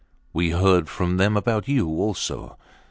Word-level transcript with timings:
We 0.33 0.49
heard 0.49 0.89
from 0.89 1.17
them 1.17 1.37
about 1.37 1.67
you 1.67 1.87
also. 1.87 2.57